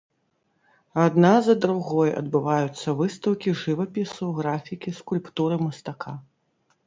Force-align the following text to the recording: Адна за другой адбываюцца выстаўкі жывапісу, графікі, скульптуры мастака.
Адна 1.01 1.33
за 1.47 1.53
другой 1.65 2.09
адбываюцца 2.21 2.95
выстаўкі 3.01 3.53
жывапісу, 3.63 4.31
графікі, 4.41 4.89
скульптуры 5.03 5.55
мастака. 5.67 6.13